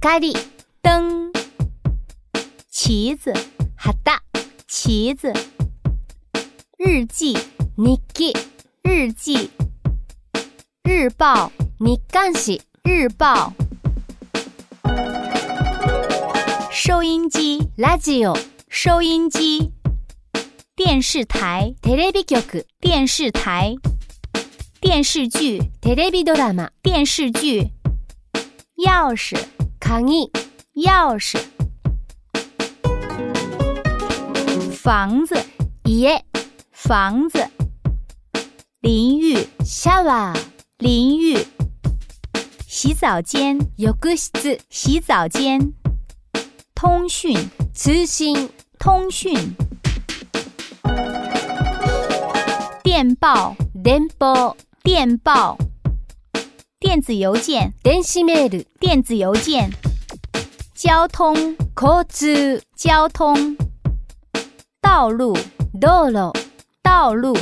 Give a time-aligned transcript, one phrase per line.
[0.00, 0.34] 咖喱
[0.80, 1.30] 灯
[2.70, 3.34] 旗子
[3.76, 4.18] 哈达
[4.66, 5.30] 旗子
[6.78, 7.36] 日记
[7.76, 8.34] 日記
[8.82, 9.50] 日记
[10.84, 13.52] 日报日刊紙日报
[16.70, 18.34] 收音机ラジオ
[18.70, 19.70] 收音机
[20.74, 22.36] 电视台テレビ局
[22.80, 23.74] 电视台
[24.80, 27.66] 电视剧テレビドラマ电视剧
[28.82, 29.36] 钥匙
[29.90, 30.30] 汤尼，
[30.86, 31.36] 钥匙，
[34.72, 35.34] 房子，
[35.86, 36.24] 耶，
[36.70, 37.44] 房子，
[38.82, 39.34] 淋浴
[39.64, 40.32] ，shower，
[40.78, 41.36] 淋浴，
[42.68, 45.60] 洗澡间，yogust，洗澡间，
[46.72, 47.36] 通讯，
[47.74, 48.48] 磁心，
[48.78, 49.36] 通讯，
[52.84, 55.58] 电报，denbo，电报。
[56.90, 58.02] 电子邮件，电
[59.00, 59.70] 子邮件，
[60.74, 61.56] 交通，
[62.76, 63.56] 交通，
[64.82, 65.38] 道路，
[65.80, 66.32] 道路，
[66.82, 67.32] 道路。